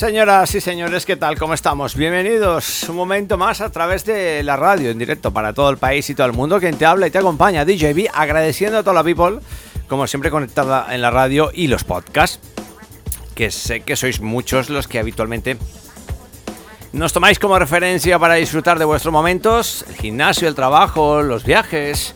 [0.00, 1.38] Señoras y señores, ¿qué tal?
[1.38, 1.94] ¿Cómo estamos?
[1.94, 6.08] Bienvenidos un momento más a través de la radio en directo para todo el país
[6.08, 6.58] y todo el mundo.
[6.58, 9.40] Quien te habla y te acompaña, DJB, agradeciendo a toda la people,
[9.88, 12.40] como siempre conectada en la radio y los podcasts,
[13.34, 15.58] que sé que sois muchos los que habitualmente
[16.94, 22.14] nos tomáis como referencia para disfrutar de vuestros momentos, el gimnasio, el trabajo, los viajes,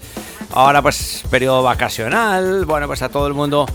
[0.53, 3.67] ahora pues periodo vacacional, bueno pues a todo el mundo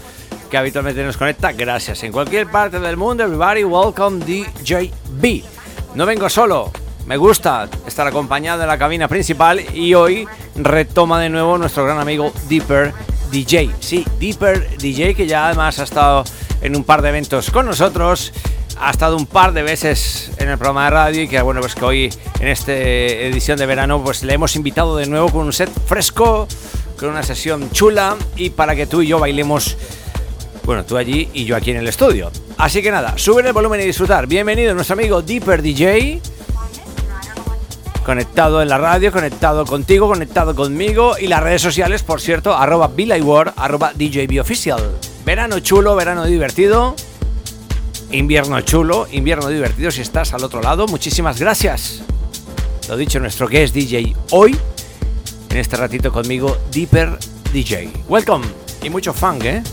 [0.50, 1.52] que habitualmente nos conecta.
[1.52, 2.04] Gracias.
[2.04, 5.44] En cualquier parte del mundo, everybody, welcome DJ B.
[5.96, 6.72] No vengo solo,
[7.06, 12.00] me gusta estar acompañado en la cabina principal y hoy retoma de nuevo nuestro gran
[12.00, 12.94] amigo Deeper
[13.32, 13.72] DJ.
[13.80, 16.24] Sí, Deeper DJ que ya además ha estado
[16.62, 18.34] en un par de eventos con nosotros.
[18.80, 21.76] Ha estado un par de veces en el programa de radio y que bueno, pues
[21.76, 25.54] que hoy en esta edición de verano pues le hemos invitado de nuevo con un
[25.54, 26.48] set fresco,
[26.98, 29.76] con una sesión chula y para que tú y yo bailemos
[30.70, 32.32] bueno, tú allí y yo aquí en el estudio.
[32.60, 34.28] Así que nada, suben el volumen y disfrutar.
[34.28, 36.22] Bienvenido nuestro amigo Deeper DJ.
[38.06, 41.16] Conectado en la radio, conectado contigo, conectado conmigo.
[41.20, 42.92] Y las redes sociales, por cierto, arroba
[43.24, 44.92] War, arroba DJBOfficial.
[45.26, 46.96] Verano chulo, verano divertido.
[48.12, 50.86] Invierno chulo, invierno divertido si estás al otro lado.
[50.86, 52.04] Muchísimas gracias.
[52.88, 54.56] Lo dicho, nuestro guest DJ hoy,
[55.50, 57.18] en este ratito conmigo, Deeper
[57.52, 57.92] DJ.
[58.08, 58.46] Welcome
[58.84, 59.64] y mucho funk, ¿eh?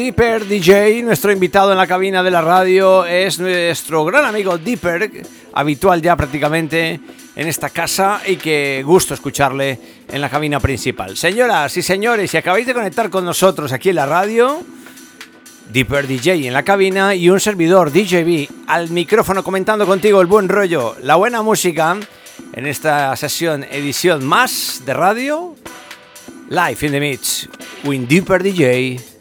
[0.00, 5.10] Deeper DJ, nuestro invitado en la cabina de la radio, es nuestro gran amigo Deeper,
[5.52, 6.98] habitual ya prácticamente
[7.36, 9.78] en esta casa y que gusto escucharle
[10.08, 11.18] en la cabina principal.
[11.18, 14.62] Señoras y señores, si acabáis de conectar con nosotros aquí en la radio,
[15.70, 20.48] Deeper DJ en la cabina y un servidor DJB al micrófono comentando contigo el buen
[20.48, 21.98] rollo, la buena música
[22.54, 25.56] en esta sesión, edición más de radio,
[26.48, 27.50] Live in the Mix,
[27.84, 29.19] with Deeper DJ.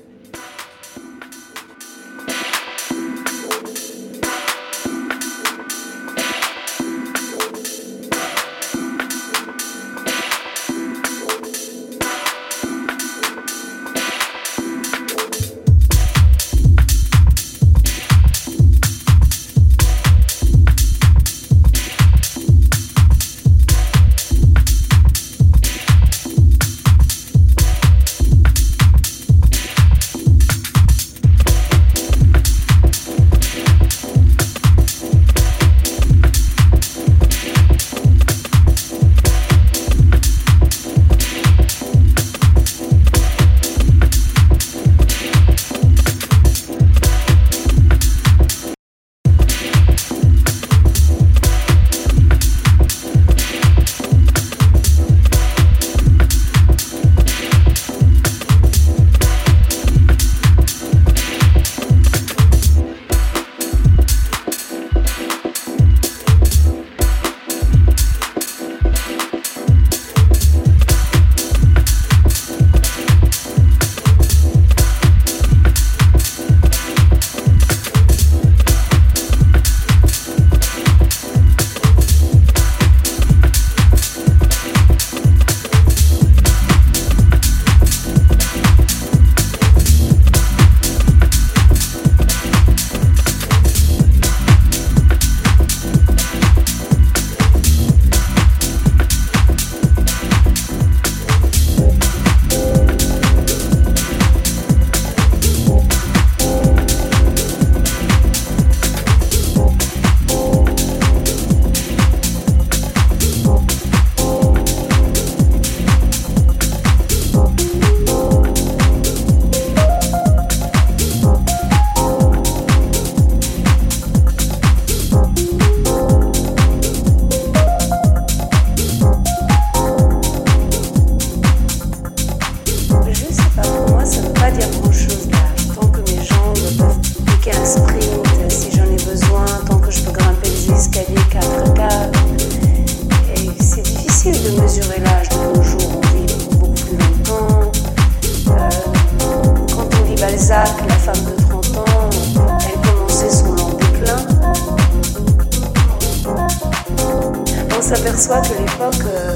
[158.30, 159.29] sois que les phoques.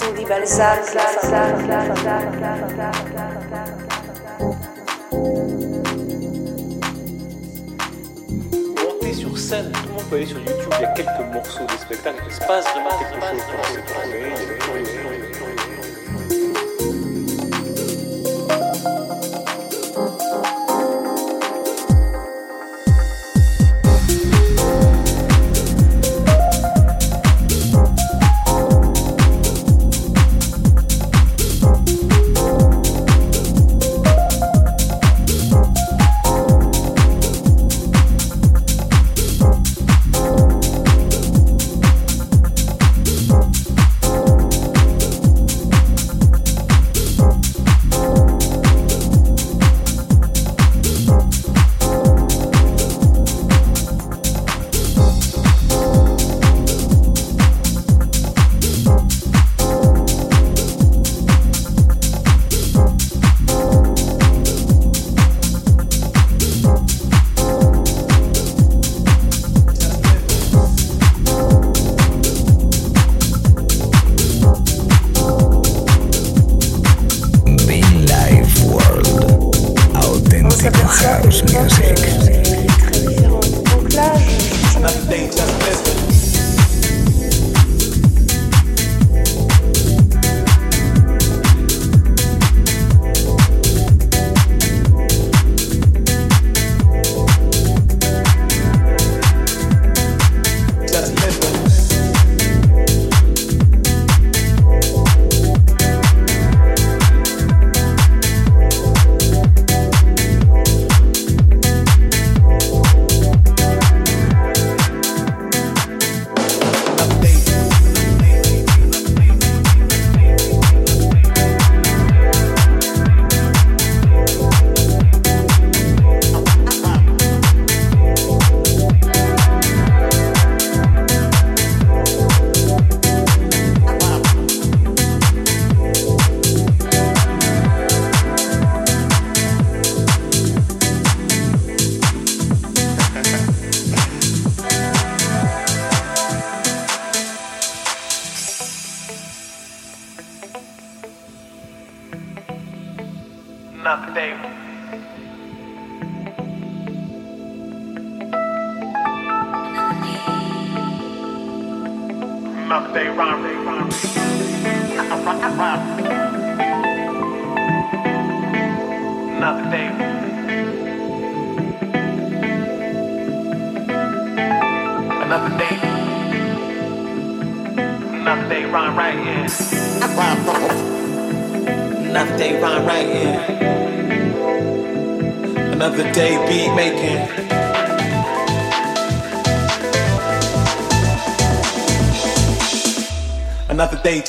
[0.00, 0.94] tutto di balzac
[8.76, 11.66] monter sur scène tout le monde peut aller sur YouTube il y a quelques morceaux
[11.66, 15.19] des spectacles il se passe vraiment quelque chose pendant cette tournée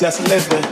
[0.02, 0.71] just living.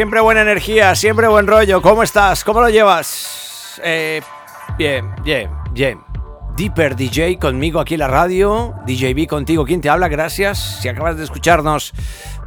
[0.00, 1.82] Siempre buena energía, siempre buen rollo.
[1.82, 2.42] ¿Cómo estás?
[2.42, 3.78] ¿Cómo lo llevas?
[3.84, 4.22] Eh,
[4.78, 6.00] bien, bien, bien.
[6.56, 8.72] Deeper DJ conmigo aquí en la radio.
[8.86, 10.08] DJB contigo, ¿quién te habla?
[10.08, 10.78] Gracias.
[10.80, 11.92] Si acabas de escucharnos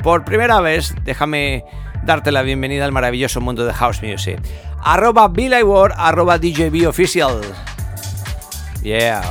[0.02, 1.64] por primera vez, déjame
[2.04, 4.40] darte la bienvenida al maravilloso mundo de House Music.
[4.82, 7.40] Arroba Bill arroba DJB Official.
[8.82, 9.22] Yeah.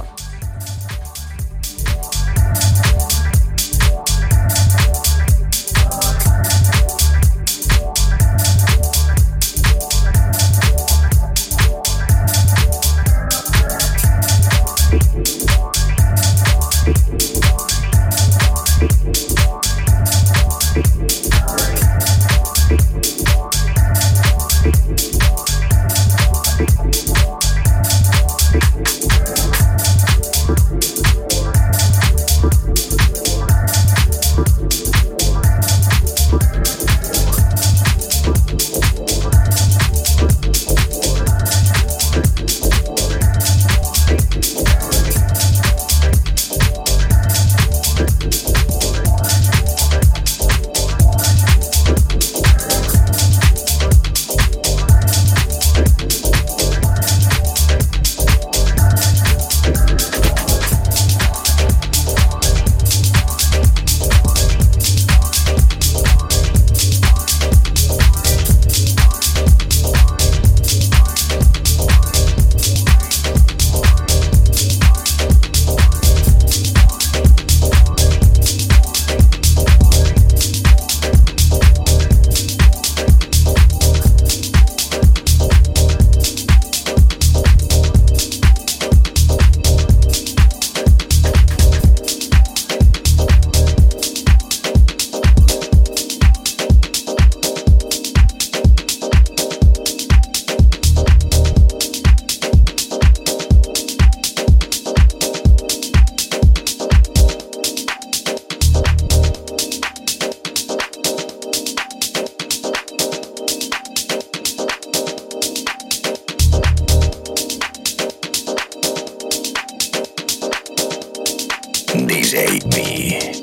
[122.64, 123.41] Me.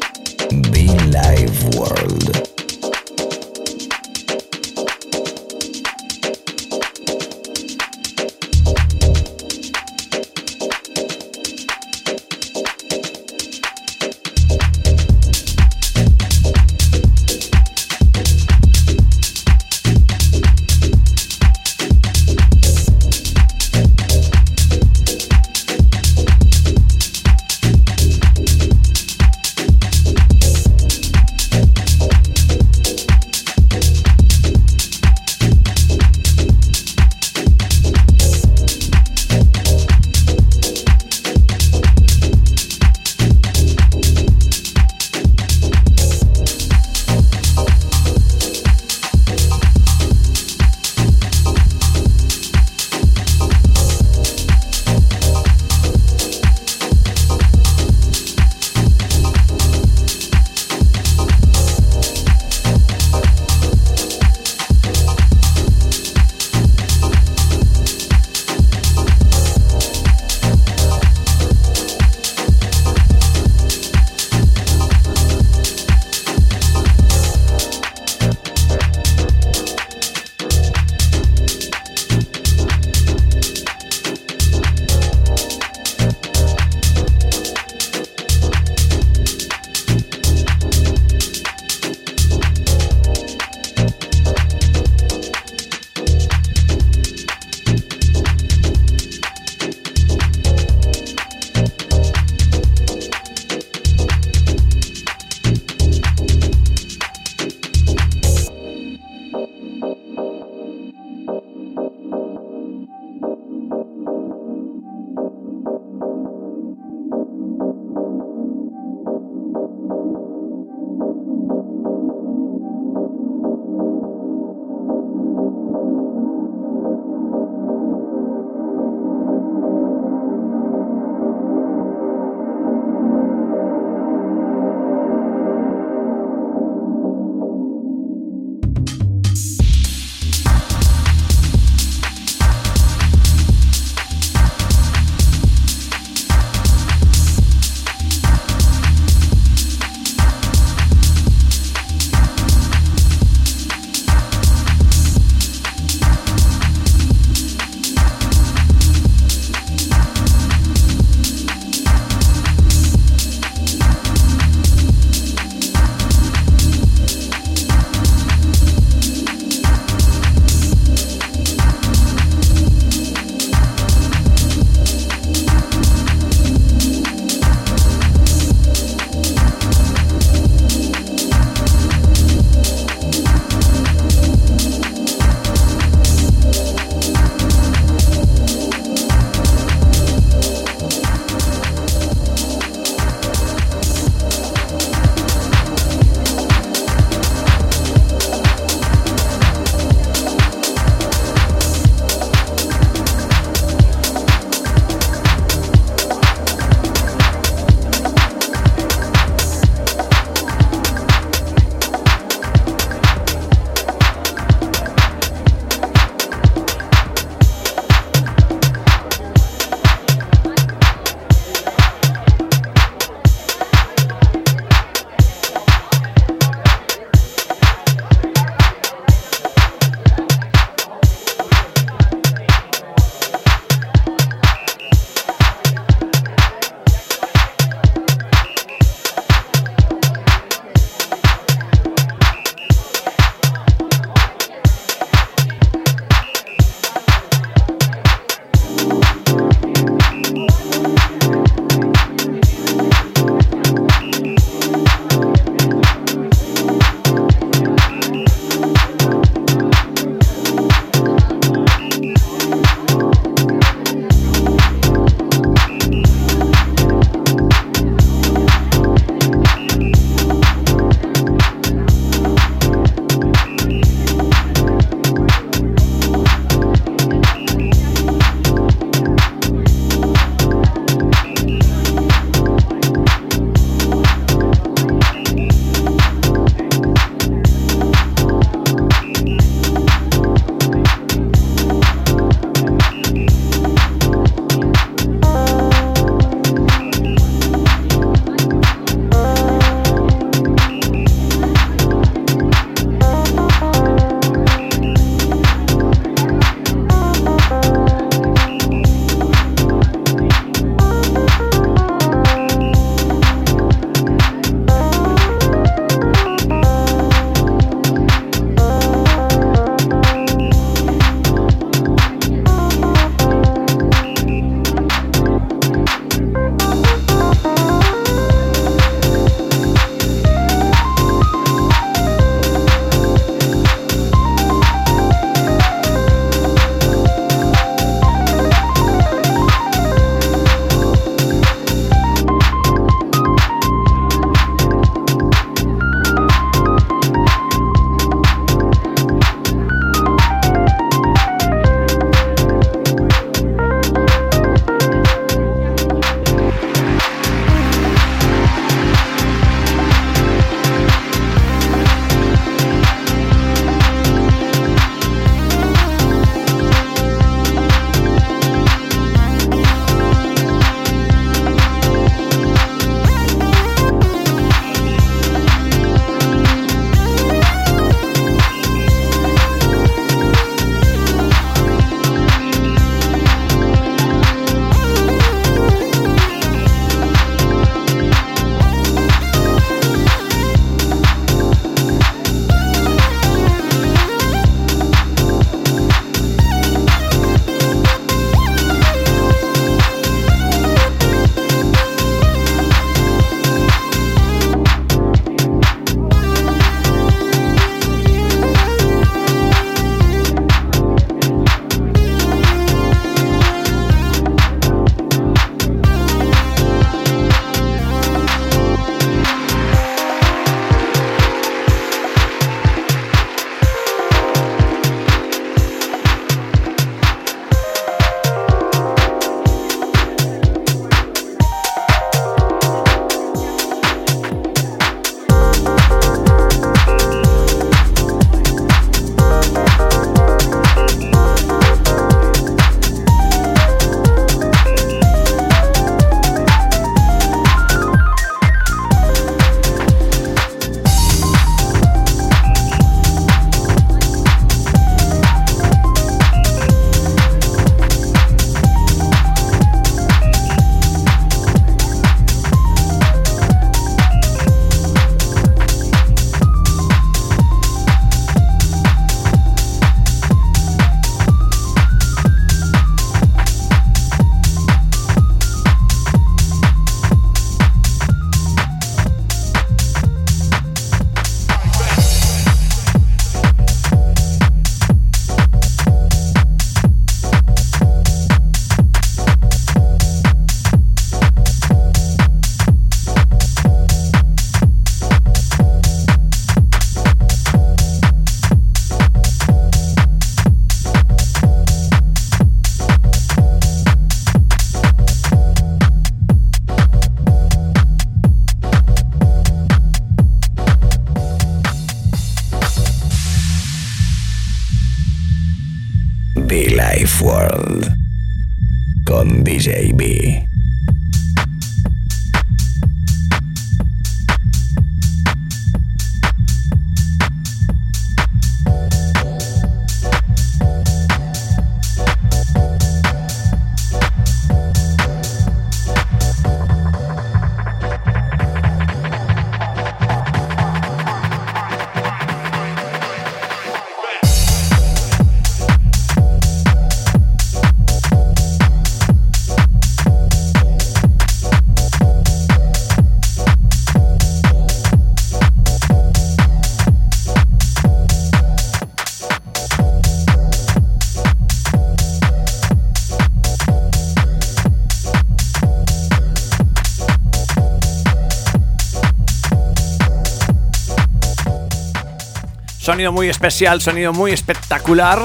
[572.99, 575.21] Sonido muy especial, sonido muy espectacular.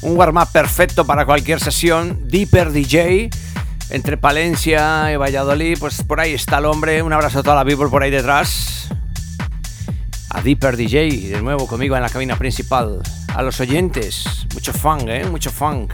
[0.00, 2.26] Un warm-up perfecto para cualquier sesión.
[2.26, 3.30] Deeper DJ.
[3.90, 7.00] Entre Palencia y Valladolid, pues por ahí está el hombre.
[7.04, 8.88] Un abrazo a toda la people por ahí detrás.
[10.30, 13.00] A Deeper DJ, de nuevo conmigo en la cabina principal.
[13.32, 15.24] A los oyentes, mucho funk, ¿eh?
[15.30, 15.92] Mucho funk.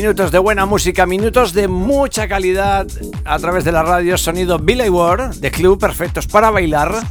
[0.00, 2.86] Minutos de buena música, minutos de mucha calidad
[3.24, 7.02] a través de la radio Sonido Billy Ward de Club Perfectos para Bailar.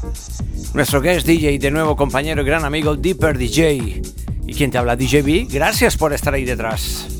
[0.73, 4.01] Nuestro guest DJ, de nuevo compañero y gran amigo Deeper DJ.
[4.47, 4.95] ¿Y quien te habla?
[4.95, 5.51] DJB.
[5.51, 7.18] Gracias por estar ahí detrás.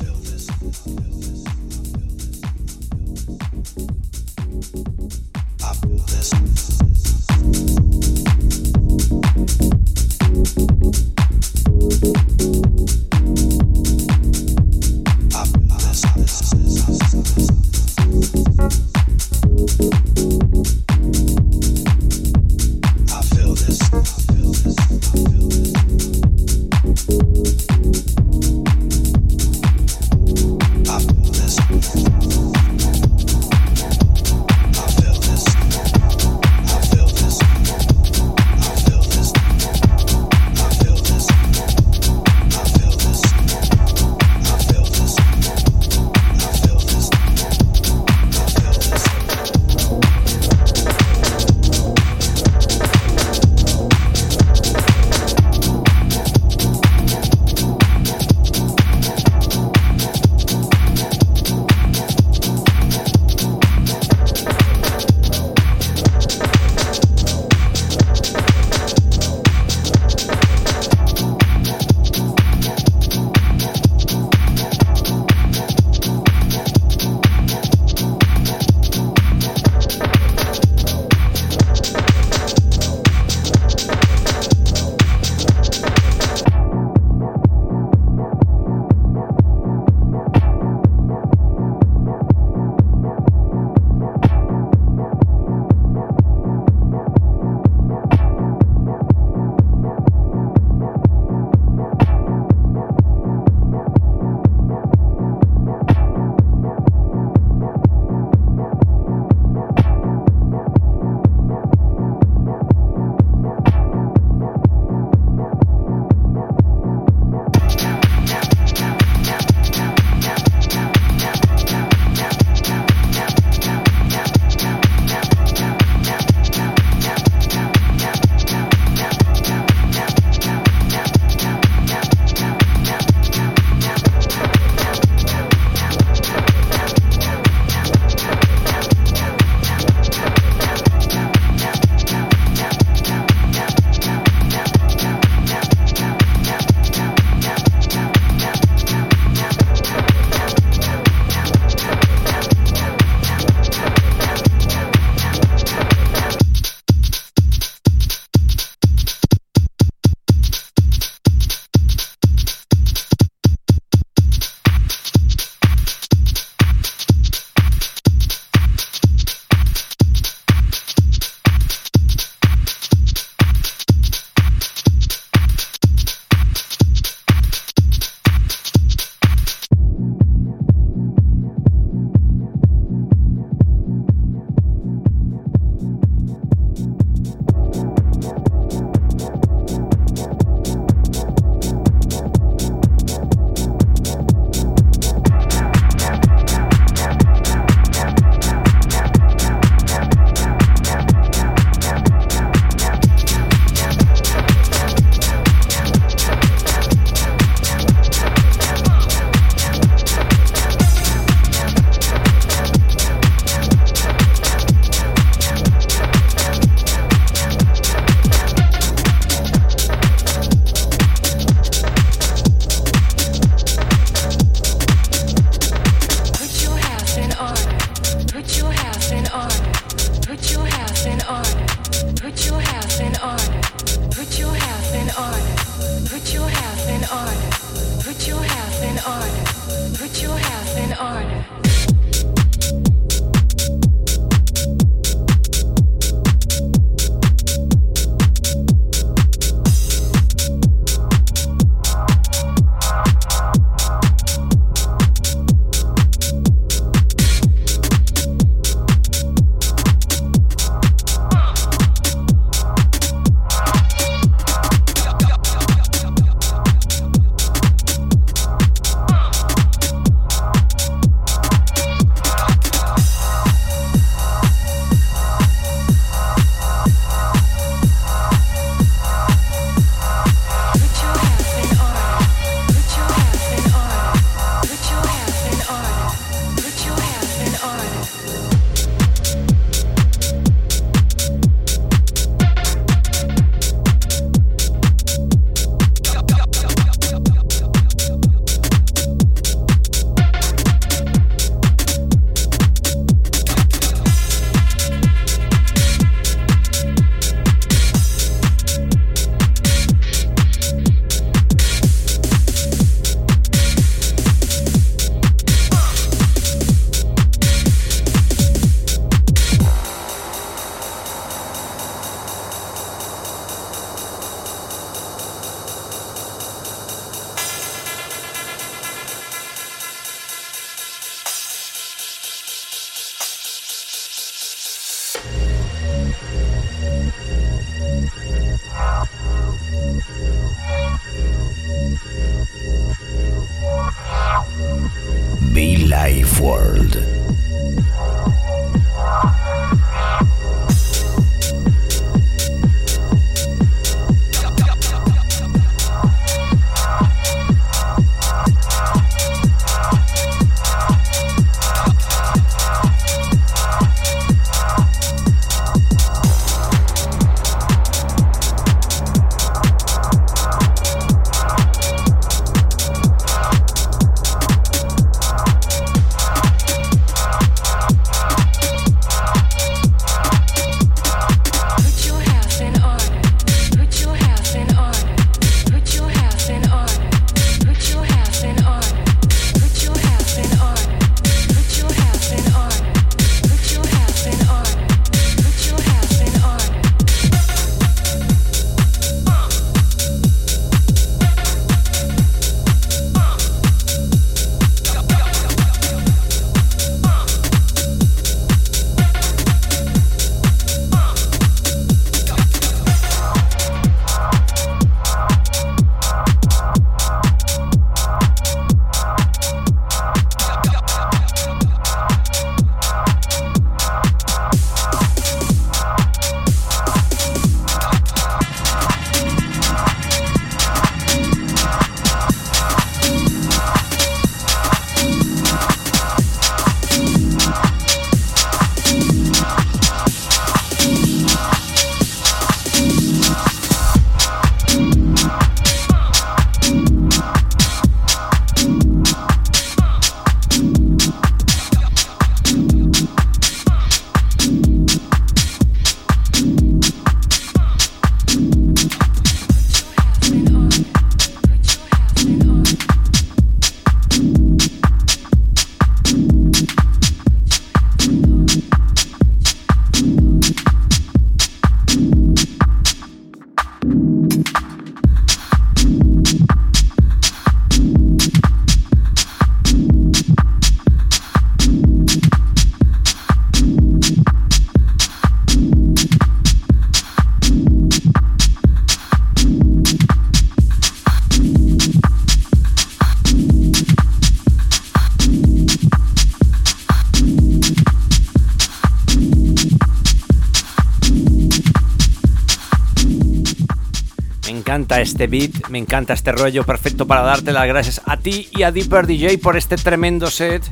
[504.98, 508.72] Este beat, me encanta este rollo perfecto para darte las gracias a ti y a
[508.72, 510.64] Deeper DJ por este tremendo set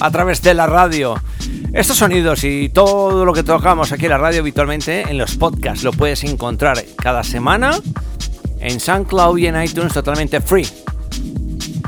[0.00, 1.14] a través de la radio.
[1.72, 5.84] Estos sonidos y todo lo que tocamos aquí en la radio habitualmente en los podcasts
[5.84, 7.78] lo puedes encontrar cada semana
[8.58, 10.66] en SoundCloud y en iTunes totalmente free.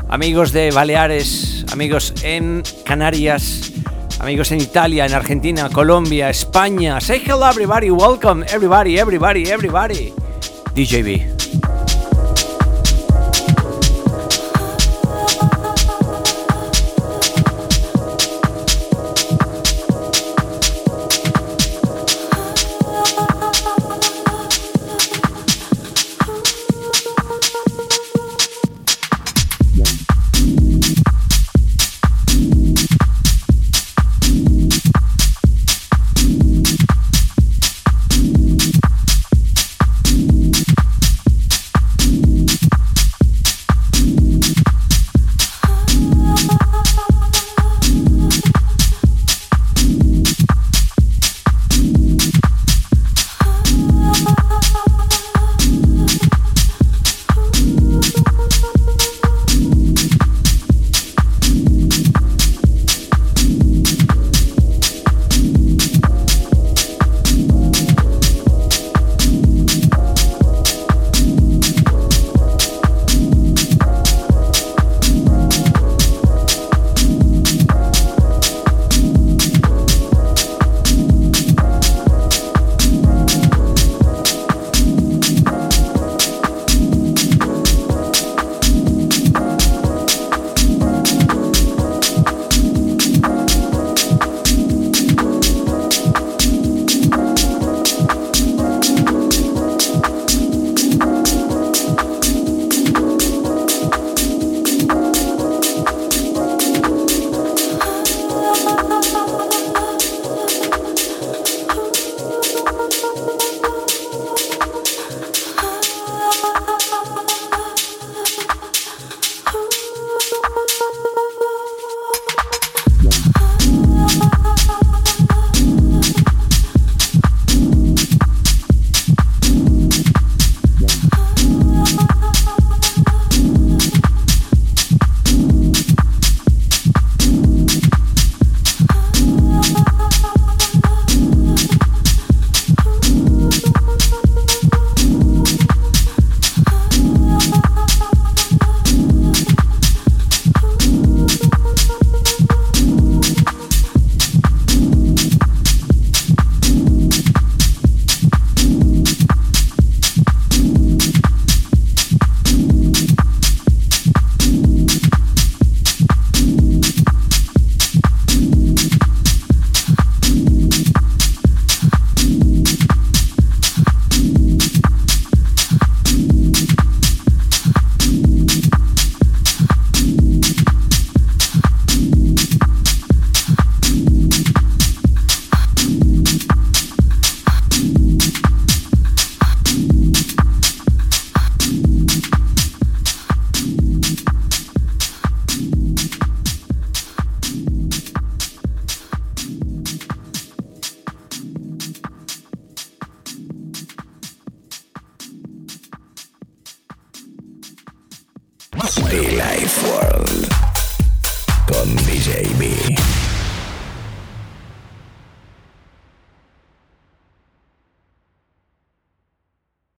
[0.07, 3.73] Amigos de Baleares, amigos en Canarias,
[4.19, 7.01] amigos en Italia, en Argentina, Colombia, España.
[7.01, 10.13] Say hello everybody, welcome everybody, everybody, everybody.
[10.73, 11.34] DJB.